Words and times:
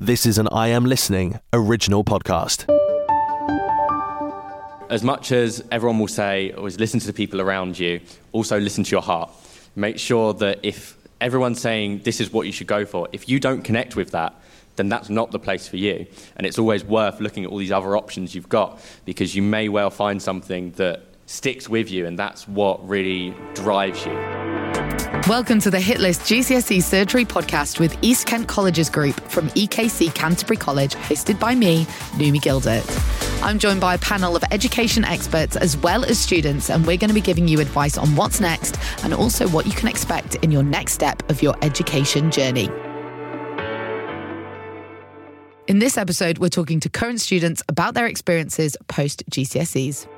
This 0.00 0.24
is 0.24 0.38
an 0.38 0.48
I 0.50 0.68
Am 0.68 0.86
Listening 0.86 1.38
original 1.52 2.02
podcast. 2.02 2.64
As 4.88 5.02
much 5.02 5.32
as 5.32 5.62
everyone 5.70 5.98
will 5.98 6.08
say, 6.08 6.50
always 6.52 6.80
listen 6.80 6.98
to 7.00 7.06
the 7.06 7.12
people 7.12 7.42
around 7.42 7.78
you, 7.78 8.00
also 8.32 8.58
listen 8.58 8.84
to 8.84 8.90
your 8.90 9.02
heart. 9.02 9.30
Make 9.76 9.98
sure 9.98 10.32
that 10.34 10.60
if 10.62 10.96
everyone's 11.20 11.60
saying 11.60 12.00
this 12.04 12.22
is 12.22 12.32
what 12.32 12.46
you 12.46 12.52
should 12.52 12.66
go 12.66 12.86
for, 12.86 13.06
if 13.12 13.28
you 13.28 13.38
don't 13.38 13.62
connect 13.62 13.94
with 13.94 14.12
that, 14.12 14.34
then 14.76 14.88
that's 14.88 15.10
not 15.10 15.30
the 15.30 15.38
place 15.38 15.68
for 15.68 15.76
you. 15.76 16.06
And 16.36 16.46
it's 16.46 16.58
always 16.58 16.82
worth 16.84 17.20
looking 17.20 17.44
at 17.44 17.50
all 17.50 17.58
these 17.58 17.70
other 17.70 17.94
options 17.94 18.34
you've 18.34 18.48
got 18.48 18.80
because 19.04 19.36
you 19.36 19.42
may 19.42 19.68
well 19.68 19.90
find 19.90 20.22
something 20.22 20.70
that 20.72 21.02
sticks 21.26 21.68
with 21.68 21.90
you, 21.90 22.06
and 22.06 22.18
that's 22.18 22.48
what 22.48 22.88
really 22.88 23.34
drives 23.54 24.06
you. 24.06 24.41
Welcome 25.12 25.60
to 25.60 25.70
the 25.70 25.78
Hit 25.78 26.00
List 26.00 26.22
GCSE 26.22 26.82
Surgery 26.82 27.26
podcast 27.26 27.78
with 27.78 27.96
East 28.00 28.26
Kent 28.26 28.48
Colleges 28.48 28.88
Group 28.88 29.20
from 29.28 29.48
EKC 29.50 30.12
Canterbury 30.14 30.56
College, 30.56 30.94
hosted 30.94 31.38
by 31.38 31.54
me, 31.54 31.84
Numi 32.14 32.40
Gildert. 32.40 32.82
I'm 33.42 33.58
joined 33.58 33.80
by 33.80 33.94
a 33.94 33.98
panel 33.98 34.34
of 34.34 34.42
education 34.50 35.04
experts 35.04 35.54
as 35.54 35.76
well 35.76 36.02
as 36.06 36.18
students, 36.18 36.70
and 36.70 36.86
we're 36.86 36.96
going 36.96 37.10
to 37.10 37.14
be 37.14 37.20
giving 37.20 37.46
you 37.46 37.60
advice 37.60 37.98
on 37.98 38.16
what's 38.16 38.40
next 38.40 38.78
and 39.04 39.12
also 39.12 39.46
what 39.48 39.66
you 39.66 39.72
can 39.72 39.86
expect 39.86 40.36
in 40.36 40.50
your 40.50 40.62
next 40.62 40.94
step 40.94 41.30
of 41.30 41.42
your 41.42 41.56
education 41.60 42.30
journey. 42.30 42.70
In 45.68 45.78
this 45.78 45.98
episode, 45.98 46.38
we're 46.38 46.48
talking 46.48 46.80
to 46.80 46.88
current 46.88 47.20
students 47.20 47.62
about 47.68 47.92
their 47.92 48.06
experiences 48.06 48.78
post 48.88 49.22
GCSEs. 49.30 50.08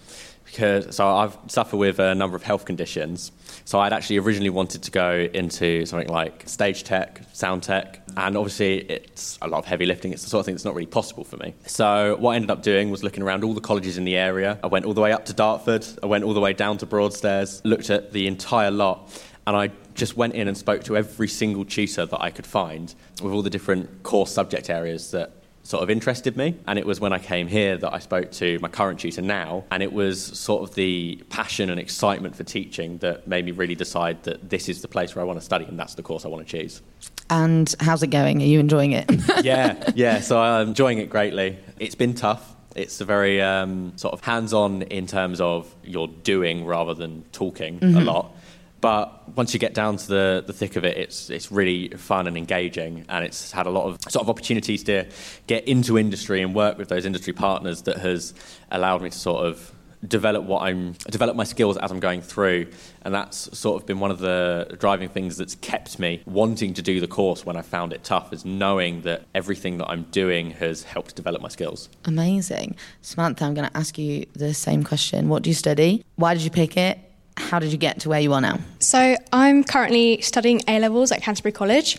because 0.49 0.97
so 0.97 1.07
I've 1.07 1.37
suffered 1.47 1.77
with 1.77 1.99
a 1.99 2.15
number 2.15 2.37
of 2.37 2.43
health 2.43 2.65
conditions. 2.65 3.33
So 3.65 3.81
I'd 3.81 3.93
actually 3.93 4.19
originally 4.19 4.51
wanted 4.51 4.83
to 4.85 4.91
go 4.91 5.29
into 5.33 5.85
something 5.87 6.09
like 6.09 6.49
stage 6.49 6.85
tech, 6.85 7.21
sound 7.33 7.63
tech, 7.63 8.03
and 8.17 8.37
obviously 8.37 8.79
it's 8.79 9.39
a 9.43 9.47
lot 9.49 9.59
of 9.59 9.67
heavy 9.67 9.87
lifting. 9.87 10.13
It's 10.13 10.23
the 10.23 10.31
sort 10.31 10.41
of 10.41 10.47
thing 10.47 10.55
that's 10.55 10.65
not 10.65 10.75
really 10.75 10.87
possible 10.87 11.25
for 11.25 11.37
me. 11.37 11.55
So 11.67 12.17
what 12.19 12.33
I 12.33 12.37
ended 12.37 12.51
up 12.51 12.63
doing 12.63 12.91
was 12.91 13.05
looking 13.05 13.23
around 13.23 13.45
all 13.45 13.55
the 13.55 13.61
colleges 13.61 13.99
in 13.99 14.05
the 14.05 14.17
area. 14.17 14.59
I 14.65 14.69
went 14.69 14.87
all 14.87 14.95
the 14.95 15.01
way 15.01 15.13
up 15.13 15.27
to 15.27 15.35
Dartford. 15.35 15.87
I 16.03 16.07
went 16.07 16.25
all 16.25 16.35
the 16.35 16.41
way 16.41 16.55
down 16.55 16.79
to 16.79 16.87
Broadstairs. 16.87 17.61
Looked 17.65 17.91
at 17.91 18.13
the 18.13 18.27
entire 18.27 18.71
lot, 18.71 19.23
and 19.47 19.55
I 19.57 19.71
just 19.95 20.17
went 20.17 20.35
in 20.35 20.49
and 20.49 20.57
spoke 20.57 20.85
to 20.85 20.97
every 20.97 21.29
single 21.29 21.65
tutor 21.65 22.07
that 22.07 22.23
I 22.23 22.31
could 22.31 22.47
find 22.47 22.95
with 23.23 23.33
all 23.33 23.43
the 23.43 23.51
different 23.51 24.03
core 24.03 24.27
subject 24.27 24.71
areas 24.71 25.11
that 25.11 25.33
sort 25.69 25.83
of 25.83 25.91
interested 25.91 26.35
me. 26.35 26.57
And 26.67 26.79
it 26.79 26.87
was 26.87 26.99
when 26.99 27.13
I 27.13 27.19
came 27.19 27.47
here 27.47 27.77
that 27.77 27.93
I 27.93 27.99
spoke 27.99 28.33
to 28.33 28.59
my 28.61 28.69
current 28.69 29.01
tutor 29.01 29.21
now, 29.21 29.65
and 29.71 29.83
it 29.83 29.93
was 29.93 30.25
sort 30.25 30.67
of 30.67 30.75
the 30.75 31.23
passion 31.29 31.69
and 31.69 31.79
excitement 31.79 32.35
for 32.35 32.43
teaching 32.43 32.97
that 32.99 33.29
made 33.29 33.45
me 33.45 33.51
really 33.51 33.75
decide 33.75 34.23
that 34.23 34.49
this 34.49 34.71
is 34.71 34.81
the 34.81 34.89
place 34.89 35.15
where 35.15 35.23
I 35.23 35.27
want 35.27 35.39
to 35.39 35.45
study, 35.45 35.67
and 35.67 35.79
that's 35.79 35.95
the 35.95 36.03
course 36.03 36.25
I 36.25 36.29
want 36.29 36.47
to 36.47 36.59
choose. 36.59 36.81
And 37.29 37.75
how's 37.81 38.03
it 38.03 38.07
going? 38.07 38.41
Are 38.41 38.47
you 38.47 38.61
enjoying 38.61 38.93
it? 38.93 39.11
yeah, 39.45 39.93
yeah. 39.95 40.21
So 40.21 40.41
I'm 40.41 40.69
enjoying 40.69 40.99
it 40.99 41.11
greatly. 41.11 41.59
It's 41.79 41.95
been 41.95 42.15
tough. 42.15 42.57
It's 42.75 43.03
a 43.03 43.05
very 43.05 43.43
um, 43.43 43.93
sort 43.97 44.15
of 44.15 44.23
hands-on 44.23 44.83
in 44.83 45.07
terms 45.07 45.39
of 45.39 45.75
you're 45.85 46.09
doing 46.09 46.65
rather 46.65 46.95
than 46.95 47.25
talking 47.33 47.79
mm-hmm. 47.79 47.99
a 47.99 48.01
lot. 48.01 48.35
But 48.81 49.37
once 49.37 49.53
you 49.53 49.61
get 49.61 49.75
down 49.75 49.97
to 49.97 50.07
the, 50.07 50.45
the 50.47 50.53
thick 50.53 50.77
of 50.77 50.85
it, 50.85 50.97
it's, 50.97 51.31
it's 51.31 51.51
really 51.51 51.89
fun 51.89 52.27
and 52.27 52.37
engaging. 52.37 53.05
And 53.09 53.25
it's 53.25 53.51
had 53.51 53.67
a 53.67 53.71
lot 53.71 53.87
of 53.87 54.01
sort 54.11 54.23
of 54.23 54.31
opportunities 54.31 54.85
to 54.85 55.07
get 55.47 55.67
into 55.67 55.99
industry 55.99 56.43
and 56.43 56.55
work 56.55 56.79
with 56.79 56.89
those 56.89 57.05
industry 57.05 57.33
partners 57.33 57.83
that 57.83 57.99
has 57.99 58.35
allowed 58.71 59.03
me 59.03 59.11
to 59.11 59.19
sort 59.19 59.47
of 59.47 59.73
develop 60.07 60.45
what 60.45 60.63
I'm 60.63 60.93
develop 61.11 61.35
my 61.35 61.45
skills 61.45 61.77
as 61.77 61.91
I'm 61.91 61.99
going 61.99 62.23
through 62.23 62.69
and 63.03 63.13
that's 63.13 63.59
sort 63.59 63.81
of 63.81 63.87
been 63.87 63.99
one 63.99 64.11
of 64.13 64.21
the 64.21 64.77
driving 64.79 65.09
things 65.09 65.37
that's 65.37 65.57
kept 65.57 65.99
me 65.99 66.23
wanting 66.25 66.75
to 66.75 66.83
do 66.83 67.01
the 67.01 67.09
course 67.09 67.45
when 67.45 67.57
I 67.57 67.63
found 67.63 67.93
it 67.93 68.05
tough 68.05 68.33
is 68.33 68.45
knowing 68.45 69.03
that 69.03 69.25
everything 69.35 69.79
that 69.79 69.89
I'm 69.89 70.05
doing 70.05 70.53
has 70.53 70.85
helped 70.85 71.17
develop 71.17 71.43
my 71.43 71.49
skills. 71.49 71.89
Amazing. 72.05 72.77
Samantha, 73.03 73.45
I'm 73.45 73.55
going 73.55 73.69
to 73.69 73.77
ask 73.77 73.99
you 73.99 74.27
the 74.35 74.55
same 74.55 74.85
question. 74.85 75.29
What 75.29 75.43
do 75.43 75.51
you 75.51 75.55
study? 75.55 76.05
Why 76.17 76.35
did 76.35 76.45
you 76.45 76.51
pick 76.51 76.77
it? 76.77 77.08
How 77.39 77.59
did 77.59 77.73
you 77.73 77.79
get 77.79 78.01
to 78.01 78.09
where 78.09 78.21
you 78.21 78.33
are 78.33 78.41
now? 78.41 78.59
So 78.79 79.17
I'm 79.33 79.65
currently 79.65 80.21
studying 80.21 80.61
A 80.69 80.79
levels 80.79 81.13
at 81.13 81.23
Canterbury 81.23 81.53
College, 81.53 81.99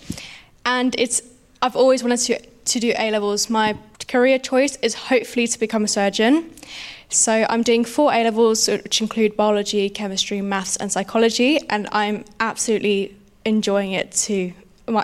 and 0.66 0.96
it's 0.98 1.22
I've 1.62 1.76
always 1.76 2.04
wanted 2.04 2.20
to 2.20 2.40
to 2.40 2.80
do 2.80 2.94
A 2.98 3.12
levels. 3.12 3.50
My 3.50 3.78
career 4.08 4.40
choice 4.40 4.76
is 4.78 4.94
hopefully 4.96 5.48
to 5.48 5.60
become 5.60 5.84
a 5.84 5.88
surgeon. 5.88 6.52
So 7.10 7.46
I'm 7.50 7.64
doing 7.64 7.86
four 7.86 8.14
A 8.14 8.24
levels, 8.24 8.68
which 8.68 9.02
include 9.02 9.36
biology, 9.36 9.90
chemistry, 9.90 10.42
maths, 10.42 10.76
and 10.78 10.92
psychology, 10.92 11.60
and 11.70 11.88
I'm 11.92 12.26
absolutely 12.40 13.16
enjoying 13.46 13.94
it 13.94 14.12
to 14.12 14.54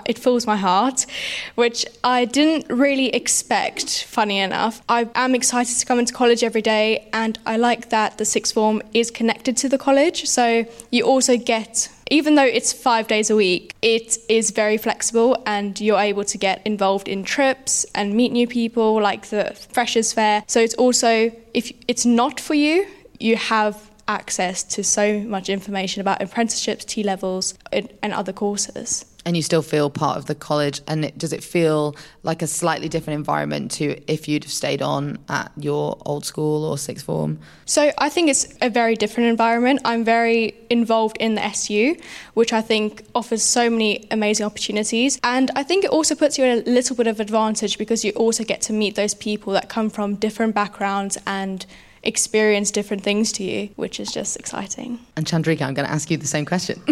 it 0.06 0.18
fills 0.18 0.46
my 0.46 0.56
heart, 0.56 1.06
which 1.54 1.86
I 2.04 2.24
didn't 2.24 2.66
really 2.68 3.08
expect, 3.08 4.04
funny 4.04 4.38
enough. 4.38 4.82
I 4.88 5.08
am 5.14 5.34
excited 5.34 5.76
to 5.78 5.86
come 5.86 5.98
into 5.98 6.12
college 6.12 6.42
every 6.42 6.62
day, 6.62 7.08
and 7.12 7.38
I 7.46 7.56
like 7.56 7.90
that 7.90 8.18
the 8.18 8.24
sixth 8.24 8.54
form 8.54 8.82
is 8.92 9.10
connected 9.10 9.56
to 9.58 9.68
the 9.68 9.78
college. 9.78 10.26
So 10.26 10.64
you 10.90 11.04
also 11.04 11.36
get, 11.36 11.88
even 12.10 12.34
though 12.34 12.44
it's 12.44 12.72
five 12.72 13.08
days 13.08 13.30
a 13.30 13.36
week, 13.36 13.74
it 13.82 14.18
is 14.28 14.50
very 14.50 14.76
flexible, 14.76 15.42
and 15.46 15.80
you're 15.80 16.00
able 16.00 16.24
to 16.24 16.38
get 16.38 16.66
involved 16.66 17.08
in 17.08 17.24
trips 17.24 17.84
and 17.94 18.14
meet 18.14 18.32
new 18.32 18.46
people, 18.46 19.00
like 19.00 19.26
the 19.26 19.56
Freshers' 19.72 20.12
Fair. 20.12 20.44
So 20.46 20.60
it's 20.60 20.74
also, 20.74 21.30
if 21.54 21.72
it's 21.88 22.06
not 22.06 22.40
for 22.40 22.54
you, 22.54 22.86
you 23.18 23.36
have 23.36 23.90
access 24.08 24.62
to 24.62 24.84
so 24.84 25.18
much 25.20 25.48
information 25.48 26.00
about 26.00 26.22
apprenticeships, 26.22 26.84
T 26.84 27.02
levels, 27.02 27.54
and 27.72 28.12
other 28.12 28.32
courses 28.32 29.04
and 29.26 29.36
you 29.36 29.42
still 29.42 29.60
feel 29.60 29.90
part 29.90 30.16
of 30.16 30.26
the 30.26 30.34
college 30.36 30.80
and 30.86 31.04
it, 31.04 31.18
does 31.18 31.32
it 31.32 31.42
feel 31.42 31.96
like 32.22 32.42
a 32.42 32.46
slightly 32.46 32.88
different 32.88 33.18
environment 33.18 33.72
to 33.72 34.00
if 34.10 34.28
you'd 34.28 34.44
have 34.44 34.52
stayed 34.52 34.80
on 34.80 35.18
at 35.28 35.50
your 35.58 35.98
old 36.06 36.24
school 36.24 36.64
or 36.64 36.78
sixth 36.78 37.04
form? 37.04 37.38
So 37.66 37.92
i 37.98 38.08
think 38.08 38.30
it's 38.30 38.46
a 38.62 38.70
very 38.70 38.94
different 38.94 39.28
environment. 39.28 39.80
I'm 39.84 40.04
very 40.04 40.54
involved 40.70 41.16
in 41.18 41.34
the 41.34 41.52
su 41.52 41.96
which 42.34 42.52
i 42.52 42.60
think 42.60 43.04
offers 43.14 43.42
so 43.42 43.68
many 43.68 44.06
amazing 44.10 44.46
opportunities. 44.46 45.18
And 45.24 45.50
i 45.56 45.64
think 45.64 45.84
it 45.84 45.90
also 45.90 46.14
puts 46.14 46.38
you 46.38 46.44
at 46.44 46.66
a 46.66 46.70
little 46.70 46.94
bit 46.94 47.08
of 47.08 47.18
advantage 47.18 47.76
because 47.78 48.04
you 48.04 48.12
also 48.12 48.44
get 48.44 48.62
to 48.62 48.72
meet 48.72 48.94
those 48.94 49.14
people 49.14 49.52
that 49.54 49.68
come 49.68 49.90
from 49.90 50.14
different 50.14 50.54
backgrounds 50.54 51.18
and 51.26 51.66
experience 52.02 52.70
different 52.70 53.02
things 53.02 53.32
to 53.32 53.44
you, 53.44 53.70
which 53.76 54.00
is 54.00 54.12
just 54.12 54.36
exciting. 54.36 54.98
And 55.16 55.26
Chandrika, 55.26 55.62
I'm 55.62 55.74
going 55.74 55.86
to 55.86 55.92
ask 55.92 56.10
you 56.10 56.16
the 56.16 56.26
same 56.26 56.44
question. 56.44 56.82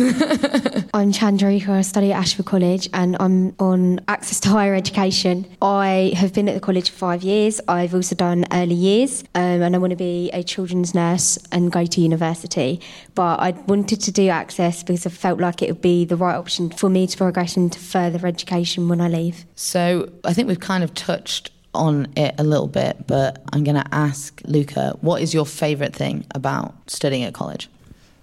I'm 0.95 1.13
Chandrika, 1.13 1.69
I 1.69 1.83
study 1.83 2.13
at 2.13 2.21
Ashford 2.21 2.47
College 2.47 2.89
and 2.93 3.17
I'm 3.21 3.55
on 3.59 4.01
access 4.09 4.41
to 4.41 4.49
higher 4.49 4.75
education. 4.75 5.47
I 5.63 6.13
have 6.17 6.33
been 6.33 6.49
at 6.49 6.55
the 6.55 6.61
college 6.61 6.91
for 6.91 6.97
five 6.97 7.23
years. 7.23 7.61
I've 7.69 7.95
also 7.95 8.15
done 8.15 8.45
early 8.53 8.75
years 8.75 9.23
um, 9.35 9.63
and 9.63 9.75
I 9.75 9.79
want 9.79 9.91
to 9.91 9.97
be 9.97 10.31
a 10.33 10.43
children's 10.43 10.95
nurse 10.95 11.39
and 11.53 11.71
go 11.71 11.87
to 11.87 12.01
university. 12.01 12.81
But 13.15 13.41
I 13.41 13.51
wanted 13.51 14.01
to 14.03 14.13
do 14.13 14.29
access 14.29 14.83
because 14.83 15.07
I 15.07 15.11
felt 15.11 15.41
like 15.41 15.63
it 15.63 15.69
would 15.71 15.83
be 15.83 16.05
the 16.05 16.17
right 16.17 16.37
option 16.37 16.71
for 16.71 16.89
me 16.89 17.07
to 17.07 17.17
progress 17.17 17.57
into 17.57 17.79
further 17.79 18.27
education 18.27 18.89
when 18.89 19.01
I 19.01 19.09
leave. 19.09 19.45
So 19.55 20.11
I 20.25 20.33
think 20.33 20.49
we've 20.49 20.61
kind 20.61 20.85
of 20.85 20.95
touched 20.95 21.51
on 21.75 22.09
it 22.17 22.35
a 22.39 22.45
little 22.45 22.69
bit, 22.69 23.07
but 23.07 23.43
I'm 23.53 23.65
going 23.65 23.77
to 23.77 23.95
ask 23.95 24.41
Luca, 24.45 24.97
what 25.01 25.23
is 25.23 25.35
your 25.35 25.47
favourite 25.47 25.95
thing 25.95 26.27
about 26.35 26.75
studying 26.89 27.25
at 27.25 27.35
college? 27.35 27.69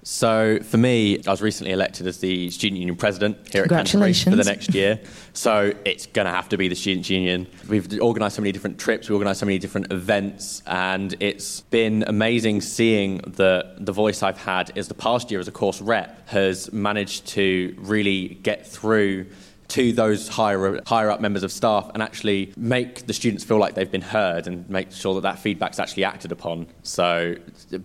So 0.04 0.58
for 0.64 0.78
me, 0.78 1.22
I 1.28 1.30
was 1.30 1.44
recently 1.44 1.74
elected 1.74 2.08
as 2.08 2.18
the 2.18 2.50
student 2.50 2.80
union 2.80 2.96
president 2.96 3.38
here 3.54 3.64
at 3.64 3.70
Canterbury 3.70 4.14
for 4.14 4.32
the 4.32 4.44
next 4.44 4.74
year. 4.74 5.00
So 5.34 5.74
it's 5.86 6.08
going 6.08 6.26
to 6.26 6.32
have 6.32 6.50
to 6.50 6.58
be 6.58 6.68
the 6.68 6.76
student 6.76 7.08
union. 7.08 7.46
We've 7.70 8.00
organised 8.00 8.38
so 8.38 8.42
many 8.42 8.52
different 8.52 8.80
trips, 8.80 9.10
we 9.10 9.14
organised 9.14 9.42
so 9.42 9.46
many 9.46 9.60
different 9.60 9.92
events, 9.92 10.64
and 10.66 11.16
it's 11.20 11.62
been 11.62 12.04
amazing 12.08 12.62
seeing 12.62 13.20
that 13.28 13.86
the 13.86 13.92
voice 13.92 14.24
I've 14.24 14.40
had 14.40 14.76
as 14.76 14.88
the 14.88 14.96
past 14.96 15.30
year 15.30 15.40
as 15.40 15.48
a 15.48 15.52
course 15.52 15.82
rep 15.82 16.28
has 16.30 16.74
managed 16.74 17.28
to 17.28 17.76
really 17.78 18.40
get 18.42 18.66
through 18.66 19.28
to 19.72 19.94
those 19.94 20.28
higher 20.28 20.82
higher 20.86 21.10
up 21.10 21.22
members 21.22 21.44
of 21.44 21.52
staff 21.52 21.90
and 21.94 22.04
actually 22.04 22.54
make 22.58 23.08
the 23.08 23.14
students 23.14 23.44
feel 23.44 23.58
like 23.58 23.74
they've 23.74 23.92
been 23.92 24.02
heard 24.02 24.46
and 24.46 24.70
make 24.70 24.92
sure 24.92 25.16
that 25.16 25.22
that 25.22 25.40
feedback's 25.40 25.80
actually 25.80 26.04
acted 26.04 26.32
upon. 26.32 26.68
So 26.84 27.36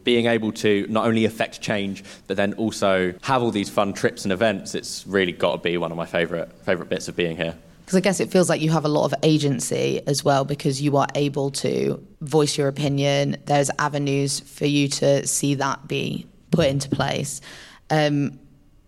being 0.03 0.27
able 0.27 0.51
to 0.53 0.87
not 0.89 1.07
only 1.07 1.25
affect 1.25 1.61
change 1.61 2.03
but 2.27 2.37
then 2.37 2.55
also 2.55 3.15
have 3.23 3.43
all 3.43 3.53
these 3.53 3.71
fun 3.71 3.93
trips 3.93 4.25
and 4.25 4.33
events, 4.33 4.75
it's 4.75 5.07
really 5.07 5.33
got 5.33 5.53
to 5.53 5.59
be 5.59 5.77
one 5.77 5.93
of 5.93 5.97
my 5.97 6.07
favorite 6.07 6.51
favorite 6.65 6.89
bits 6.89 7.07
of 7.07 7.15
being 7.15 7.37
here. 7.37 7.55
Because 7.85 7.99
I 7.99 8.01
guess 8.01 8.19
it 8.19 8.33
feels 8.33 8.49
like 8.49 8.61
you 8.61 8.71
have 8.71 8.85
a 8.85 8.89
lot 8.89 9.05
of 9.05 9.15
agency 9.23 10.03
as 10.09 10.25
well 10.25 10.45
because 10.45 10.83
you 10.83 10.97
are 10.97 11.07
able 11.15 11.53
to 11.53 12.05
voice 12.21 12.59
your 12.59 12.67
opinion. 12.67 13.37
There's 13.47 13.71
avenues 13.79 14.41
for 14.41 14.67
you 14.67 14.89
to 14.89 15.25
see 15.25 15.55
that 15.55 15.87
be 15.87 16.27
put 16.51 16.67
into 16.67 16.89
place. 16.89 17.41
Um, 17.89 18.41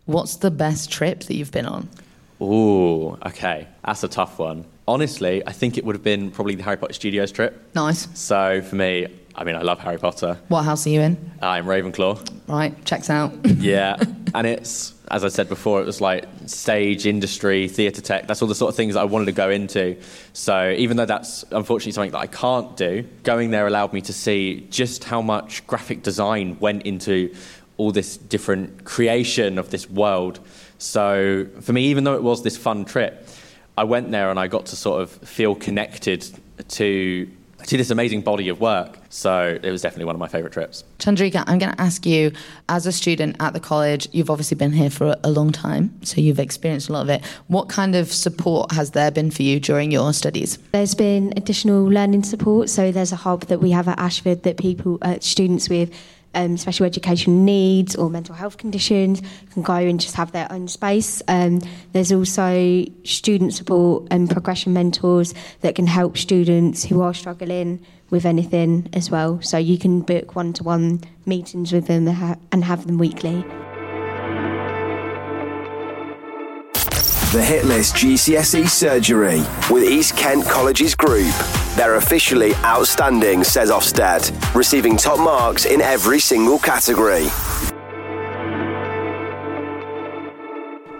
what's 0.06 0.38
the 0.38 0.50
best 0.50 0.90
trip 0.90 1.20
that 1.20 1.34
you've 1.34 1.52
been 1.52 1.66
on? 1.66 1.88
Ooh, 2.40 3.18
okay. 3.26 3.68
That's 3.84 4.02
a 4.04 4.08
tough 4.08 4.38
one. 4.38 4.64
Honestly, 4.86 5.46
I 5.46 5.52
think 5.52 5.76
it 5.76 5.84
would 5.84 5.94
have 5.94 6.02
been 6.02 6.30
probably 6.30 6.54
the 6.54 6.62
Harry 6.62 6.76
Potter 6.76 6.92
Studios 6.92 7.32
trip. 7.32 7.60
Nice. 7.74 8.08
So 8.18 8.62
for 8.62 8.76
me, 8.76 9.06
I 9.34 9.44
mean, 9.44 9.54
I 9.54 9.62
love 9.62 9.78
Harry 9.80 9.98
Potter. 9.98 10.38
What 10.48 10.62
house 10.62 10.86
are 10.86 10.90
you 10.90 11.00
in? 11.00 11.32
I'm 11.42 11.66
Ravenclaw. 11.66 12.28
Right, 12.48 12.84
checks 12.84 13.10
out. 13.10 13.32
yeah, 13.44 13.96
and 14.34 14.46
it's 14.46 14.94
as 15.10 15.24
I 15.24 15.28
said 15.28 15.48
before, 15.48 15.80
it 15.80 15.86
was 15.86 16.00
like 16.00 16.24
stage 16.46 17.06
industry, 17.06 17.68
theatre 17.68 18.00
tech. 18.00 18.26
That's 18.26 18.42
all 18.42 18.48
the 18.48 18.54
sort 18.54 18.70
of 18.70 18.76
things 18.76 18.94
that 18.94 19.00
I 19.00 19.04
wanted 19.04 19.26
to 19.26 19.32
go 19.32 19.50
into. 19.50 19.96
So 20.32 20.74
even 20.76 20.96
though 20.96 21.06
that's 21.06 21.44
unfortunately 21.50 21.92
something 21.92 22.12
that 22.12 22.18
I 22.18 22.26
can't 22.26 22.76
do, 22.76 23.06
going 23.22 23.50
there 23.50 23.66
allowed 23.66 23.92
me 23.92 24.00
to 24.02 24.12
see 24.12 24.66
just 24.70 25.04
how 25.04 25.22
much 25.22 25.66
graphic 25.66 26.02
design 26.02 26.58
went 26.60 26.82
into 26.82 27.34
all 27.76 27.92
this 27.92 28.16
different 28.16 28.84
creation 28.84 29.58
of 29.58 29.70
this 29.70 29.88
world. 29.88 30.40
So 30.78 31.46
for 31.60 31.72
me, 31.72 31.82
even 31.86 32.04
though 32.04 32.14
it 32.14 32.22
was 32.22 32.42
this 32.42 32.56
fun 32.56 32.84
trip, 32.84 33.28
I 33.76 33.84
went 33.84 34.10
there 34.10 34.30
and 34.30 34.38
I 34.38 34.46
got 34.48 34.66
to 34.66 34.76
sort 34.76 35.02
of 35.02 35.10
feel 35.10 35.54
connected 35.54 36.26
to 36.68 37.28
to 37.66 37.76
this 37.76 37.90
amazing 37.90 38.22
body 38.22 38.48
of 38.48 38.60
work. 38.60 38.98
So 39.10 39.58
it 39.62 39.70
was 39.70 39.82
definitely 39.82 40.04
one 40.04 40.14
of 40.14 40.20
my 40.20 40.28
favourite 40.28 40.52
trips. 40.52 40.84
Chandrika, 40.98 41.42
I'm 41.46 41.58
going 41.58 41.72
to 41.72 41.80
ask 41.80 42.06
you, 42.06 42.32
as 42.68 42.86
a 42.86 42.92
student 42.92 43.36
at 43.40 43.52
the 43.52 43.60
college, 43.60 44.08
you've 44.12 44.30
obviously 44.30 44.56
been 44.56 44.72
here 44.72 44.90
for 44.90 45.16
a 45.24 45.30
long 45.30 45.50
time, 45.50 45.92
so 46.02 46.20
you've 46.20 46.38
experienced 46.38 46.88
a 46.88 46.92
lot 46.92 47.02
of 47.02 47.08
it. 47.10 47.24
What 47.48 47.68
kind 47.68 47.96
of 47.96 48.12
support 48.12 48.72
has 48.72 48.92
there 48.92 49.10
been 49.10 49.30
for 49.30 49.42
you 49.42 49.58
during 49.58 49.90
your 49.90 50.12
studies? 50.12 50.58
There's 50.72 50.94
been 50.94 51.32
additional 51.36 51.84
learning 51.84 52.22
support. 52.22 52.70
So 52.70 52.92
there's 52.92 53.12
a 53.12 53.16
hub 53.16 53.42
that 53.46 53.60
we 53.60 53.72
have 53.72 53.88
at 53.88 53.98
Ashford 53.98 54.44
that 54.44 54.56
people, 54.56 54.98
uh, 55.02 55.18
students 55.20 55.68
with 55.68 55.92
um, 56.34 56.56
special 56.56 56.86
education 56.86 57.44
needs 57.44 57.96
or 57.96 58.10
mental 58.10 58.34
health 58.34 58.58
conditions 58.58 59.22
can 59.52 59.62
go 59.62 59.74
and 59.74 60.00
just 60.00 60.14
have 60.14 60.32
their 60.32 60.50
own 60.50 60.68
space. 60.68 61.22
Um, 61.28 61.60
there's 61.92 62.12
also 62.12 62.84
student 63.04 63.54
support 63.54 64.06
and 64.10 64.30
progression 64.30 64.72
mentors 64.72 65.34
that 65.60 65.74
can 65.74 65.86
help 65.86 66.16
students 66.16 66.84
who 66.84 67.00
are 67.02 67.14
struggling 67.14 67.84
with 68.10 68.24
anything 68.24 68.88
as 68.92 69.10
well. 69.10 69.40
So 69.42 69.58
you 69.58 69.78
can 69.78 70.00
book 70.00 70.34
one 70.34 70.52
to 70.54 70.64
one 70.64 71.00
meetings 71.26 71.72
with 71.72 71.86
them 71.86 72.08
and 72.52 72.64
have 72.64 72.86
them 72.86 72.98
weekly. 72.98 73.44
The 77.30 77.42
Hit 77.42 77.66
List 77.66 77.94
GCSE 77.96 78.66
Surgery 78.66 79.42
with 79.70 79.84
East 79.84 80.16
Kent 80.16 80.46
Colleges 80.46 80.94
Group. 80.94 81.30
They're 81.76 81.96
officially 81.96 82.54
outstanding, 82.64 83.44
says 83.44 83.70
Ofsted, 83.70 84.54
receiving 84.54 84.96
top 84.96 85.18
marks 85.18 85.66
in 85.66 85.82
every 85.82 86.20
single 86.20 86.58
category. 86.58 87.26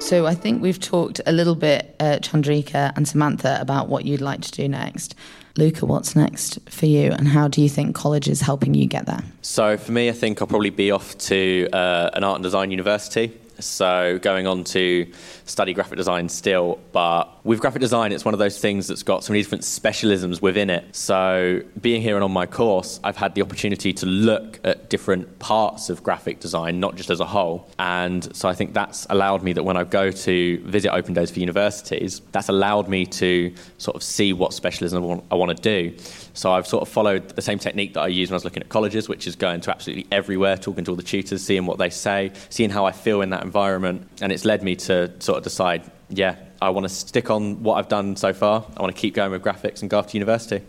So 0.01 0.27
I 0.27 0.35
think 0.35 0.61
we've 0.61 0.79
talked 0.79 1.23
a 1.25 1.33
little 1.33 1.55
bit, 1.55 1.97
uh, 1.99 2.19
Chandrika 2.21 2.93
and 2.95 3.09
Samantha, 3.09 3.57
about 3.59 3.89
what 3.89 4.05
you'd 4.05 4.21
like 4.21 4.43
to 4.43 4.51
do 4.51 4.69
next. 4.69 5.15
Luca, 5.57 5.87
what's 5.87 6.15
next 6.15 6.59
for 6.69 6.85
you, 6.85 7.11
and 7.11 7.27
how 7.27 7.49
do 7.49 7.63
you 7.63 7.71
think 7.71 7.97
college 7.97 8.29
is 8.29 8.43
helping 8.43 8.75
you 8.75 8.87
get 8.87 9.07
there? 9.07 9.25
So 9.41 9.79
for 9.79 9.93
me, 9.93 10.11
I 10.11 10.13
think 10.13 10.43
I'll 10.43 10.47
probably 10.47 10.69
be 10.69 10.91
off 10.91 11.17
to 11.19 11.71
uh, 11.73 12.11
an 12.13 12.23
art 12.23 12.37
and 12.37 12.43
design 12.43 12.71
university. 12.71 13.33
So 13.61 14.19
going 14.23 14.47
on 14.47 14.65
to 14.65 15.11
study 15.45 15.73
graphic 15.73 15.97
design 15.97 16.29
still, 16.29 16.79
but 16.93 17.45
with 17.45 17.61
graphic 17.61 17.81
design, 17.81 18.13
it's 18.13 18.25
one 18.25 18.35
of 18.35 18.39
those 18.39 18.59
things 18.59 18.87
that's 18.87 19.03
got 19.03 19.25
so 19.25 19.33
many 19.33 19.43
different 19.43 19.65
specialisms 19.65 20.43
within 20.43 20.71
it. 20.71 20.95
So 20.95 21.63
being 21.81 22.03
here 22.03 22.15
and 22.15 22.25
on 22.25 22.31
my 22.31 22.47
course, 22.47 23.01
I've 23.03 23.17
had 23.17 23.35
the 23.35 23.43
opportunity 23.43 23.93
to 23.95 24.07
look 24.07 24.61
at 24.65 24.91
different 24.91 25.39
parts 25.39 25.91
of 25.91 26.03
graphic 26.03 26.41
design, 26.41 26.81
not 26.81 26.97
just 26.97 27.11
as 27.11 27.21
a 27.21 27.25
whole. 27.25 27.69
And 27.79 28.35
so 28.37 28.49
I 28.49 28.55
think 28.55 28.75
that's 28.75 29.07
allowed 29.11 29.43
me 29.43 29.53
that 29.55 29.63
when 29.63 29.77
I 29.77 29.85
go 29.85 30.11
to 30.11 30.59
visit 30.65 30.93
open 30.93 31.15
days 31.15 31.31
for 31.31 31.41
universities, 31.41 32.21
that's 32.33 32.49
allowed 32.49 32.89
me 32.89 33.07
to 33.07 33.55
sort 33.79 33.97
of 33.97 34.03
see 34.03 34.33
what 34.33 34.53
specialism 34.53 35.03
I 35.03 35.07
want, 35.07 35.25
I 35.31 35.35
want 35.35 35.57
to 35.57 35.63
do. 35.63 35.97
So 36.35 36.53
I've 36.53 36.67
sort 36.67 36.83
of 36.83 36.89
followed 36.89 37.31
the 37.31 37.43
same 37.43 37.59
technique 37.59 37.95
that 37.95 38.03
I 38.03 38.09
used 38.09 38.31
when 38.31 38.35
I 38.35 38.37
was 38.37 38.45
looking 38.45 38.63
at 38.63 38.69
colleges, 38.69 39.09
which 39.09 39.27
is 39.27 39.35
going 39.35 39.61
to 39.63 39.71
absolutely 39.71 40.07
everywhere, 40.13 40.57
talking 40.57 40.85
to 40.85 40.91
all 40.93 40.97
the 40.97 41.03
tutors, 41.03 41.43
seeing 41.43 41.67
what 41.67 41.79
they 41.79 41.91
say, 41.91 42.31
seeing 42.49 42.71
how 42.71 42.85
I 42.85 42.93
feel 42.93 43.23
in 43.23 43.31
that 43.31 43.43
environment. 43.49 43.99
And 44.23 44.31
it's 44.33 44.45
led 44.45 44.63
me 44.63 44.77
to 44.89 44.95
sort 45.21 45.39
of 45.39 45.45
decide, 45.45 45.83
yeah, 46.11 46.37
I 46.61 46.71
want 46.71 46.85
to 46.85 46.95
stick 47.13 47.31
on 47.31 47.63
what 47.63 47.75
I've 47.79 47.89
done 47.89 48.17
so 48.17 48.33
far. 48.33 48.65
I 48.77 48.83
want 48.83 48.95
to 48.95 49.01
keep 49.01 49.15
going 49.15 49.31
with 49.31 49.43
graphics 49.43 49.81
and 49.81 49.91
go 49.91 50.03
to 50.03 50.13
university. 50.23 50.61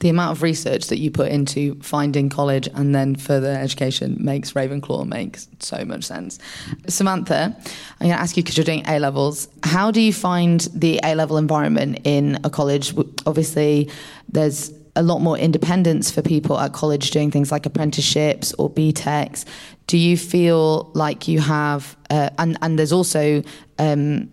The 0.00 0.10
amount 0.10 0.36
of 0.36 0.42
research 0.42 0.86
that 0.88 0.98
you 0.98 1.10
put 1.10 1.28
into 1.32 1.74
finding 1.82 2.28
college 2.28 2.68
and 2.72 2.94
then 2.94 3.16
further 3.16 3.50
education 3.50 4.16
makes 4.20 4.52
Ravenclaw 4.52 5.08
makes 5.08 5.48
so 5.58 5.84
much 5.84 6.04
sense. 6.04 6.38
Samantha, 6.86 7.56
I'm 8.00 8.06
going 8.06 8.16
to 8.16 8.20
ask 8.20 8.36
you 8.36 8.44
because 8.44 8.56
you're 8.56 8.70
doing 8.72 8.84
A 8.86 9.00
levels. 9.00 9.48
How 9.64 9.90
do 9.90 10.00
you 10.00 10.12
find 10.12 10.60
the 10.72 11.00
A 11.02 11.16
level 11.16 11.36
environment 11.36 11.98
in 12.04 12.38
a 12.44 12.50
college? 12.50 12.94
Obviously, 13.26 13.90
there's 14.28 14.70
a 14.98 15.02
lot 15.02 15.20
more 15.20 15.38
independence 15.38 16.10
for 16.10 16.22
people 16.22 16.58
at 16.58 16.72
college 16.72 17.12
doing 17.12 17.30
things 17.30 17.52
like 17.52 17.64
apprenticeships 17.64 18.52
or 18.54 18.68
BTECs. 18.68 19.44
Do 19.86 19.96
you 19.96 20.18
feel 20.18 20.90
like 20.94 21.28
you 21.28 21.40
have, 21.40 21.96
uh, 22.10 22.30
and, 22.38 22.58
and 22.60 22.78
there's 22.78 22.92
also 22.92 23.42
um, 23.78 24.28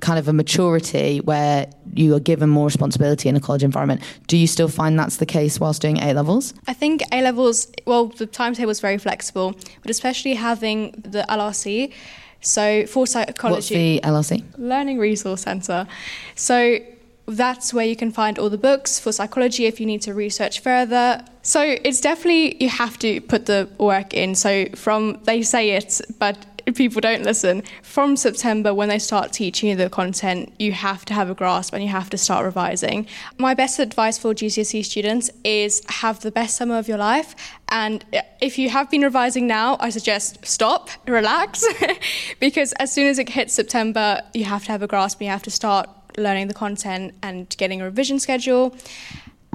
kind 0.00 0.18
of 0.18 0.26
a 0.26 0.32
maturity 0.32 1.20
where 1.20 1.70
you 1.94 2.14
are 2.14 2.20
given 2.20 2.50
more 2.50 2.66
responsibility 2.66 3.28
in 3.28 3.36
a 3.36 3.40
college 3.40 3.62
environment. 3.62 4.02
Do 4.26 4.36
you 4.36 4.46
still 4.46 4.68
find 4.68 4.98
that's 4.98 5.18
the 5.18 5.26
case 5.26 5.60
whilst 5.60 5.80
doing 5.80 5.98
A 5.98 6.12
levels? 6.12 6.52
I 6.66 6.72
think 6.72 7.02
A 7.12 7.22
levels, 7.22 7.70
well, 7.86 8.06
the 8.06 8.26
timetable 8.26 8.70
is 8.70 8.80
very 8.80 8.98
flexible, 8.98 9.54
but 9.82 9.90
especially 9.90 10.34
having 10.34 10.90
the 10.92 11.24
LRC. 11.28 11.92
So 12.40 12.86
for 12.86 13.06
psychology, 13.06 13.54
what's 13.54 13.68
the 13.68 14.00
LRC? 14.34 14.44
Learning 14.58 14.98
Resource 14.98 15.42
Centre. 15.42 15.86
So 16.34 16.80
that's 17.26 17.72
where 17.72 17.86
you 17.86 17.96
can 17.96 18.10
find 18.10 18.38
all 18.38 18.50
the 18.50 18.58
books 18.58 18.98
for 18.98 19.12
psychology 19.12 19.66
if 19.66 19.80
you 19.80 19.86
need 19.86 20.02
to 20.02 20.14
research 20.14 20.60
further. 20.60 21.24
So 21.42 21.60
it's 21.62 22.00
definitely 22.00 22.62
you 22.62 22.68
have 22.68 22.98
to 23.00 23.20
put 23.20 23.46
the 23.46 23.68
work 23.78 24.14
in. 24.14 24.34
So 24.34 24.66
from 24.74 25.20
they 25.24 25.42
say 25.42 25.70
it, 25.70 26.00
but 26.18 26.46
people 26.74 27.00
don't 27.00 27.22
listen. 27.22 27.62
From 27.82 28.16
September, 28.16 28.72
when 28.72 28.88
they 28.88 28.98
start 28.98 29.32
teaching 29.32 29.68
you 29.70 29.76
the 29.76 29.90
content, 29.90 30.52
you 30.58 30.72
have 30.72 31.04
to 31.06 31.14
have 31.14 31.28
a 31.28 31.34
grasp 31.34 31.74
and 31.74 31.82
you 31.82 31.88
have 31.88 32.10
to 32.10 32.18
start 32.18 32.44
revising. 32.44 33.06
My 33.38 33.54
best 33.54 33.78
advice 33.78 34.18
for 34.18 34.34
GCSE 34.34 34.84
students 34.84 35.30
is 35.44 35.82
have 35.88 36.20
the 36.20 36.30
best 36.30 36.56
summer 36.56 36.78
of 36.78 36.88
your 36.88 36.98
life. 36.98 37.34
And 37.68 38.04
if 38.40 38.58
you 38.58 38.68
have 38.68 38.90
been 38.90 39.02
revising 39.02 39.46
now, 39.46 39.76
I 39.80 39.90
suggest 39.90 40.44
stop, 40.46 40.90
relax, 41.06 41.64
because 42.40 42.72
as 42.74 42.92
soon 42.92 43.08
as 43.08 43.18
it 43.18 43.28
hits 43.28 43.54
September, 43.54 44.20
you 44.34 44.44
have 44.44 44.64
to 44.66 44.72
have 44.72 44.82
a 44.82 44.86
grasp 44.86 45.20
and 45.20 45.26
you 45.26 45.32
have 45.32 45.42
to 45.44 45.50
start 45.50 45.88
learning 46.16 46.48
the 46.48 46.54
content 46.54 47.14
and 47.22 47.48
getting 47.56 47.80
a 47.80 47.84
revision 47.84 48.18
schedule. 48.18 48.76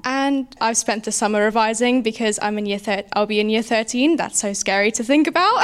And 0.03 0.47
I've 0.61 0.77
spent 0.77 1.03
the 1.03 1.11
summer 1.11 1.43
revising 1.43 2.01
because 2.01 2.39
I'm 2.41 2.57
in 2.57 2.65
year 2.65 2.79
thir- 2.79 3.03
I'll 3.13 3.25
be 3.25 3.39
in 3.39 3.49
year 3.49 3.63
13. 3.63 4.15
That's 4.15 4.39
so 4.39 4.53
scary 4.53 4.91
to 4.91 5.03
think 5.03 5.27
about. 5.27 5.63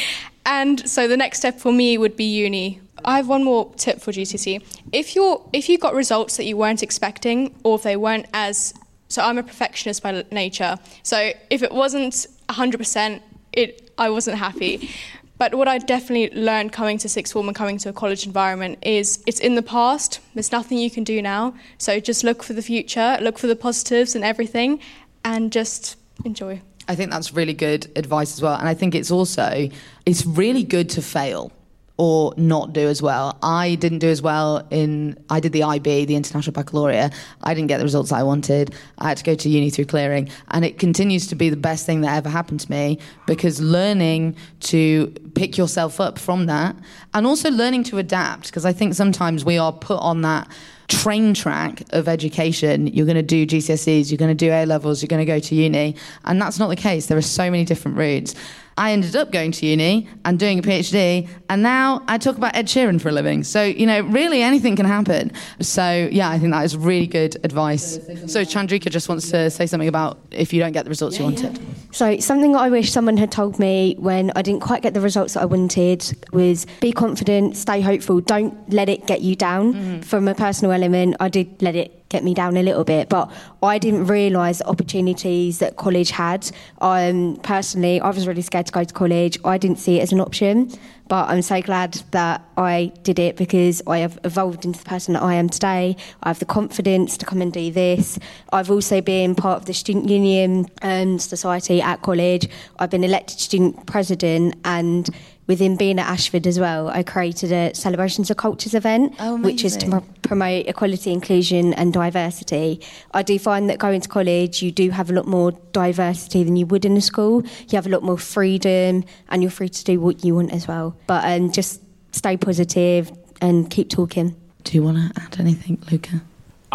and 0.46 0.88
so 0.88 1.06
the 1.06 1.16
next 1.16 1.38
step 1.38 1.60
for 1.60 1.72
me 1.72 1.98
would 1.98 2.16
be 2.16 2.24
uni. 2.24 2.80
I 3.04 3.16
have 3.16 3.28
one 3.28 3.44
more 3.44 3.72
tip 3.74 4.00
for 4.00 4.12
GCSE. 4.12 4.62
If 4.92 5.14
you're 5.14 5.46
if 5.52 5.68
you 5.68 5.78
got 5.78 5.94
results 5.94 6.38
that 6.38 6.44
you 6.44 6.56
weren't 6.56 6.82
expecting 6.82 7.54
or 7.62 7.76
if 7.76 7.82
they 7.82 7.96
weren't 7.96 8.26
as 8.32 8.72
so 9.08 9.22
I'm 9.22 9.38
a 9.38 9.42
perfectionist 9.42 10.02
by 10.02 10.24
nature. 10.32 10.78
So 11.02 11.32
if 11.50 11.62
it 11.62 11.70
wasn't 11.70 12.26
100%, 12.48 13.20
it 13.52 13.92
I 13.98 14.10
wasn't 14.10 14.38
happy. 14.38 14.90
But 15.36 15.54
what 15.54 15.66
I 15.66 15.78
definitely 15.78 16.30
learned 16.38 16.72
coming 16.72 16.96
to 16.98 17.08
sixth 17.08 17.32
form 17.32 17.48
and 17.48 17.56
coming 17.56 17.78
to 17.78 17.88
a 17.88 17.92
college 17.92 18.24
environment 18.24 18.78
is 18.82 19.22
it's 19.26 19.40
in 19.40 19.56
the 19.56 19.62
past. 19.62 20.20
There's 20.34 20.52
nothing 20.52 20.78
you 20.78 20.90
can 20.90 21.02
do 21.02 21.20
now. 21.20 21.54
So 21.78 21.98
just 21.98 22.22
look 22.22 22.42
for 22.42 22.52
the 22.52 22.62
future, 22.62 23.18
look 23.20 23.38
for 23.38 23.48
the 23.48 23.56
positives 23.56 24.14
and 24.14 24.24
everything, 24.24 24.80
and 25.24 25.52
just 25.52 25.96
enjoy. 26.24 26.60
I 26.86 26.94
think 26.94 27.10
that's 27.10 27.32
really 27.32 27.54
good 27.54 27.90
advice 27.96 28.34
as 28.34 28.42
well. 28.42 28.54
And 28.54 28.68
I 28.68 28.74
think 28.74 28.94
it's 28.94 29.10
also 29.10 29.68
it's 30.06 30.24
really 30.24 30.62
good 30.62 30.88
to 30.90 31.02
fail. 31.02 31.50
Or 31.96 32.34
not 32.36 32.72
do 32.72 32.88
as 32.88 33.00
well. 33.00 33.38
I 33.42 33.76
didn't 33.76 34.00
do 34.00 34.08
as 34.08 34.20
well 34.20 34.66
in, 34.70 35.16
I 35.30 35.38
did 35.38 35.52
the 35.52 35.62
IB, 35.62 36.06
the 36.06 36.16
International 36.16 36.52
Baccalaureate. 36.52 37.12
I 37.42 37.54
didn't 37.54 37.68
get 37.68 37.78
the 37.78 37.84
results 37.84 38.10
I 38.10 38.24
wanted. 38.24 38.74
I 38.98 39.08
had 39.08 39.18
to 39.18 39.24
go 39.24 39.36
to 39.36 39.48
uni 39.48 39.70
through 39.70 39.84
clearing. 39.84 40.28
And 40.48 40.64
it 40.64 40.78
continues 40.78 41.28
to 41.28 41.36
be 41.36 41.50
the 41.50 41.56
best 41.56 41.86
thing 41.86 42.00
that 42.00 42.16
ever 42.16 42.28
happened 42.28 42.60
to 42.60 42.70
me 42.70 42.98
because 43.26 43.60
learning 43.60 44.34
to 44.60 45.14
pick 45.34 45.56
yourself 45.56 46.00
up 46.00 46.18
from 46.18 46.46
that 46.46 46.74
and 47.12 47.26
also 47.26 47.50
learning 47.50 47.84
to 47.84 47.98
adapt, 47.98 48.46
because 48.46 48.64
I 48.64 48.72
think 48.72 48.94
sometimes 48.94 49.44
we 49.44 49.56
are 49.56 49.72
put 49.72 50.00
on 50.00 50.22
that 50.22 50.48
train 50.88 51.32
track 51.32 51.82
of 51.90 52.08
education. 52.08 52.88
You're 52.88 53.06
going 53.06 53.16
to 53.16 53.22
do 53.22 53.46
GCSEs, 53.46 54.10
you're 54.10 54.18
going 54.18 54.30
to 54.30 54.34
do 54.34 54.50
A 54.50 54.66
levels, 54.66 55.00
you're 55.00 55.08
going 55.08 55.24
to 55.24 55.32
go 55.32 55.38
to 55.38 55.54
uni. 55.54 55.94
And 56.24 56.42
that's 56.42 56.58
not 56.58 56.68
the 56.68 56.76
case. 56.76 57.06
There 57.06 57.16
are 57.16 57.22
so 57.22 57.50
many 57.50 57.64
different 57.64 57.96
routes. 57.96 58.34
I 58.76 58.92
ended 58.92 59.14
up 59.14 59.30
going 59.30 59.52
to 59.52 59.66
uni 59.66 60.08
and 60.24 60.38
doing 60.38 60.58
a 60.58 60.62
PhD, 60.62 61.28
and 61.48 61.62
now 61.62 62.02
I 62.08 62.18
talk 62.18 62.36
about 62.36 62.56
Ed 62.56 62.66
Sheeran 62.66 63.00
for 63.00 63.08
a 63.08 63.12
living. 63.12 63.44
So, 63.44 63.62
you 63.62 63.86
know, 63.86 64.00
really 64.00 64.42
anything 64.42 64.76
can 64.76 64.86
happen. 64.86 65.32
So, 65.60 66.08
yeah, 66.10 66.28
I 66.30 66.38
think 66.38 66.52
that 66.52 66.64
is 66.64 66.76
really 66.76 67.06
good 67.06 67.36
advice. 67.44 67.94
So, 68.26 68.42
Chandrika 68.42 68.90
just 68.90 69.08
wants 69.08 69.30
to 69.30 69.50
say 69.50 69.66
something 69.66 69.88
about 69.88 70.18
if 70.30 70.52
you 70.52 70.60
don't 70.60 70.72
get 70.72 70.84
the 70.84 70.90
results 70.90 71.18
you 71.18 71.24
wanted. 71.24 71.58
So, 71.92 72.18
something 72.18 72.52
that 72.52 72.58
I 72.58 72.70
wish 72.70 72.90
someone 72.90 73.16
had 73.16 73.30
told 73.30 73.58
me 73.58 73.94
when 73.98 74.32
I 74.34 74.42
didn't 74.42 74.60
quite 74.60 74.82
get 74.82 74.94
the 74.94 75.00
results 75.00 75.34
that 75.34 75.42
I 75.42 75.46
wanted 75.46 76.16
was 76.32 76.66
be 76.80 76.92
confident, 76.92 77.56
stay 77.56 77.80
hopeful, 77.80 78.20
don't 78.20 78.54
let 78.72 78.88
it 78.88 79.06
get 79.06 79.20
you 79.20 79.36
down. 79.36 79.74
Mm-hmm. 79.74 80.00
From 80.00 80.26
a 80.26 80.34
personal 80.34 80.72
element, 80.72 81.16
I 81.20 81.28
did 81.28 81.62
let 81.62 81.76
it 81.76 82.03
get 82.08 82.22
me 82.22 82.34
down 82.34 82.56
a 82.56 82.62
little 82.62 82.84
bit, 82.84 83.08
but 83.08 83.30
I 83.62 83.78
didn't 83.78 84.06
realise 84.06 84.58
the 84.58 84.66
opportunities 84.66 85.58
that 85.58 85.76
college 85.76 86.10
had. 86.10 86.48
Um, 86.80 87.36
personally, 87.42 88.00
I 88.00 88.10
was 88.10 88.26
really 88.26 88.42
scared 88.42 88.66
to 88.66 88.72
go 88.72 88.84
to 88.84 88.94
college. 88.94 89.38
I 89.44 89.58
didn't 89.58 89.78
see 89.78 89.98
it 89.98 90.02
as 90.02 90.12
an 90.12 90.20
option, 90.20 90.70
but 91.08 91.28
I'm 91.28 91.42
so 91.42 91.60
glad 91.60 91.94
that 92.12 92.42
I 92.56 92.92
did 93.02 93.18
it 93.18 93.36
because 93.36 93.82
I 93.86 93.98
have 93.98 94.18
evolved 94.24 94.64
into 94.64 94.78
the 94.78 94.84
person 94.84 95.14
that 95.14 95.22
I 95.22 95.34
am 95.34 95.48
today. 95.48 95.96
I 96.22 96.28
have 96.28 96.38
the 96.38 96.46
confidence 96.46 97.16
to 97.18 97.26
come 97.26 97.42
and 97.42 97.52
do 97.52 97.72
this. 97.72 98.18
I've 98.52 98.70
also 98.70 99.00
been 99.00 99.34
part 99.34 99.60
of 99.60 99.66
the 99.66 99.74
Student 99.74 100.08
Union 100.08 100.66
um, 100.82 101.18
Society 101.18 101.82
at 101.82 102.02
college. 102.02 102.48
I've 102.78 102.90
been 102.90 103.04
elected 103.04 103.40
student 103.40 103.86
president 103.86 104.54
and 104.64 105.10
within 105.46 105.76
being 105.76 105.98
at 105.98 106.06
Ashford 106.06 106.46
as 106.46 106.58
well, 106.58 106.88
I 106.88 107.02
created 107.02 107.52
a 107.52 107.74
Celebrations 107.74 108.30
of 108.30 108.36
Cultures 108.36 108.74
event, 108.74 109.14
Oh, 109.20 109.36
which 109.36 109.64
is 109.64 109.76
to 109.78 109.86
amazing. 109.86 110.00
pro- 110.00 110.14
promote 110.22 110.66
equality, 110.66 111.12
inclusion, 111.12 111.74
and 111.74 111.92
diversity. 111.92 112.80
I 113.12 113.22
do 113.22 113.38
find 113.38 113.68
that 113.70 113.78
going 113.78 114.00
to 114.00 114.08
college, 114.08 114.62
you 114.62 114.72
do 114.72 114.90
have 114.90 115.10
a 115.10 115.12
lot 115.12 115.26
more 115.26 115.52
diversity 115.72 116.44
than 116.44 116.56
you 116.56 116.66
would 116.66 116.84
in 116.84 116.96
a 116.96 117.00
school. 117.00 117.42
You 117.68 117.76
have 117.76 117.86
a 117.86 117.90
lot 117.90 118.02
more 118.02 118.18
freedom, 118.18 119.04
and 119.28 119.42
you're 119.42 119.50
free 119.50 119.68
to 119.68 119.84
do 119.84 120.00
what 120.00 120.24
you 120.24 120.34
want 120.34 120.52
as 120.52 120.66
well. 120.66 120.96
But 121.06 121.24
um, 121.24 121.52
just 121.52 121.80
stay 122.12 122.36
positive 122.36 123.12
and 123.40 123.68
keep 123.70 123.90
talking. 123.90 124.36
Do 124.62 124.72
you 124.76 124.82
want 124.82 124.96
to 125.14 125.20
add 125.22 125.38
anything, 125.38 125.82
Luca? 125.90 126.22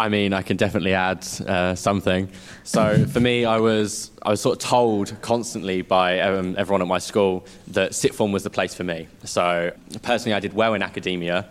I 0.00 0.08
mean, 0.08 0.32
I 0.32 0.40
can 0.40 0.56
definitely 0.56 0.94
add 0.94 1.26
uh, 1.46 1.74
something. 1.74 2.30
So 2.64 3.04
for 3.04 3.20
me, 3.20 3.44
I 3.44 3.58
was 3.58 4.10
I 4.22 4.30
was 4.30 4.40
sort 4.40 4.56
of 4.56 4.66
told 4.66 5.20
constantly 5.20 5.82
by 5.82 6.20
um, 6.20 6.54
everyone 6.56 6.80
at 6.80 6.88
my 6.88 6.96
school 6.98 7.44
that 7.68 7.94
sixth 7.94 8.16
form 8.16 8.32
was 8.32 8.42
the 8.42 8.48
place 8.48 8.74
for 8.74 8.82
me. 8.82 9.08
So 9.24 9.70
personally, 10.00 10.32
I 10.32 10.40
did 10.40 10.54
well 10.54 10.72
in 10.72 10.82
academia, 10.82 11.50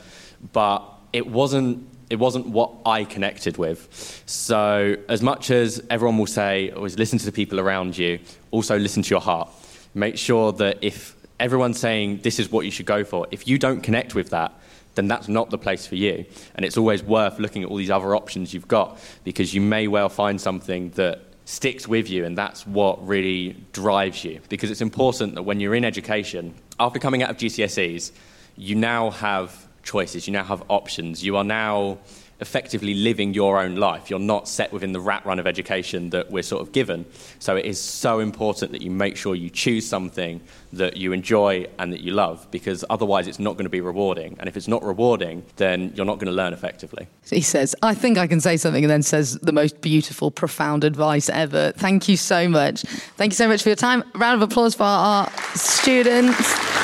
but 0.51 0.83
it 1.13 1.27
wasn't 1.27 1.87
it 2.09 2.17
wasn't 2.17 2.47
what 2.47 2.71
I 2.87 3.03
connected 3.03 3.59
with. 3.59 3.87
So 4.25 4.95
as 5.09 5.21
much 5.21 5.51
as 5.51 5.79
everyone 5.91 6.17
will 6.17 6.33
say, 6.41 6.71
always 6.71 6.97
listen 6.97 7.19
to 7.19 7.25
the 7.27 7.31
people 7.31 7.59
around 7.59 7.95
you, 7.99 8.17
also 8.49 8.79
listen 8.79 9.03
to 9.03 9.09
your 9.11 9.21
heart. 9.21 9.47
Make 9.93 10.17
sure 10.17 10.51
that 10.53 10.79
if 10.81 11.15
everyone's 11.39 11.79
saying 11.79 12.21
this 12.23 12.39
is 12.39 12.51
what 12.51 12.65
you 12.65 12.71
should 12.71 12.87
go 12.87 13.03
for, 13.03 13.27
if 13.29 13.47
you 13.47 13.59
don't 13.59 13.81
connect 13.81 14.15
with 14.15 14.31
that, 14.31 14.53
then 14.99 15.07
that's 15.07 15.29
not 15.29 15.49
the 15.49 15.57
place 15.57 15.87
for 15.87 15.95
you. 15.95 16.25
And 16.55 16.65
it's 16.65 16.77
always 16.77 17.01
worth 17.01 17.39
looking 17.39 17.63
at 17.63 17.69
all 17.69 17.77
these 17.77 17.89
other 17.89 18.13
options 18.15 18.53
you've 18.53 18.67
got 18.67 18.99
because 19.23 19.53
you 19.53 19.61
may 19.61 19.87
well 19.87 20.09
find 20.09 20.39
something 20.39 20.89
that 20.91 21.21
sticks 21.45 21.87
with 21.87 22.09
you 22.09 22.25
and 22.25 22.37
that's 22.37 22.67
what 22.67 23.07
really 23.07 23.55
drives 23.71 24.25
you. 24.25 24.41
Because 24.49 24.69
it's 24.69 24.81
important 24.81 25.35
that 25.35 25.43
when 25.43 25.61
you're 25.61 25.73
in 25.73 25.85
education, 25.85 26.53
after 26.79 26.99
coming 26.99 27.23
out 27.23 27.29
of 27.29 27.37
GCSEs, 27.37 28.11
you 28.57 28.75
now 28.75 29.11
have 29.11 29.67
choices, 29.83 30.27
you 30.27 30.33
now 30.33 30.43
have 30.43 30.63
options, 30.67 31.23
you 31.23 31.37
are 31.37 31.45
now 31.45 31.97
effectively 32.39 32.93
living 32.93 33.33
your 33.33 33.59
own 33.59 33.75
life. 33.75 34.09
You're 34.09 34.19
not 34.19 34.47
set 34.47 34.71
within 34.71 34.91
the 34.93 34.99
rat 34.99 35.25
run 35.25 35.39
of 35.39 35.47
education 35.47 36.09
that 36.11 36.31
we're 36.31 36.43
sort 36.43 36.61
of 36.61 36.71
given. 36.71 37.05
So 37.39 37.55
it 37.55 37.65
is 37.65 37.79
so 37.79 38.19
important 38.19 38.71
that 38.71 38.81
you 38.81 38.91
make 38.91 39.17
sure 39.17 39.35
you 39.35 39.49
choose 39.49 39.87
something 39.87 40.41
that 40.73 40.97
you 40.97 41.11
enjoy 41.11 41.65
and 41.79 41.91
that 41.91 42.01
you 42.01 42.11
love 42.11 42.47
because 42.51 42.85
otherwise 42.89 43.27
it's 43.27 43.39
not 43.39 43.53
going 43.53 43.65
to 43.65 43.69
be 43.69 43.81
rewarding. 43.81 44.37
And 44.39 44.47
if 44.47 44.55
it's 44.55 44.67
not 44.67 44.83
rewarding, 44.83 45.43
then 45.57 45.91
you're 45.95 46.05
not 46.05 46.15
going 46.15 46.27
to 46.27 46.31
learn 46.31 46.53
effectively. 46.53 47.07
He 47.29 47.41
says, 47.41 47.75
I 47.81 47.93
think 47.93 48.17
I 48.17 48.27
can 48.27 48.39
say 48.39 48.57
something, 48.57 48.83
and 48.83 48.91
then 48.91 49.03
says 49.03 49.37
the 49.39 49.51
most 49.51 49.81
beautiful, 49.81 50.31
profound 50.31 50.83
advice 50.83 51.29
ever. 51.29 51.73
Thank 51.75 52.07
you 52.07 52.17
so 52.17 52.47
much. 52.47 52.81
Thank 53.17 53.33
you 53.33 53.35
so 53.35 53.47
much 53.47 53.63
for 53.63 53.69
your 53.69 53.75
time. 53.75 54.03
round 54.15 54.41
of 54.41 54.49
applause 54.49 54.75
for 54.75 54.83
our 54.83 55.29
students. 55.55 56.78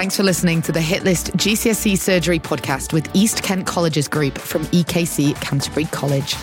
Thanks 0.00 0.16
for 0.16 0.22
listening 0.22 0.62
to 0.62 0.72
the 0.72 0.80
Hit 0.80 1.04
List 1.04 1.36
GCSE 1.36 1.98
Surgery 1.98 2.38
podcast 2.38 2.94
with 2.94 3.14
East 3.14 3.42
Kent 3.42 3.66
Colleges 3.66 4.08
Group 4.08 4.38
from 4.38 4.62
EKC 4.68 5.38
Canterbury 5.42 5.84
College. 5.84 6.36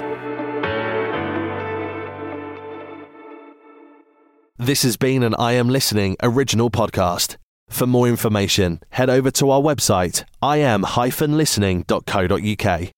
This 4.56 4.82
has 4.82 4.96
been 4.96 5.22
an 5.24 5.34
I 5.34 5.52
Am 5.52 5.68
Listening 5.68 6.16
original 6.22 6.70
podcast. 6.70 7.36
For 7.70 7.86
more 7.86 8.08
information, 8.08 8.80
head 8.90 9.08
over 9.08 9.30
to 9.30 9.50
our 9.50 9.62
website, 9.62 10.24
im-listening.co.uk. 10.42 12.90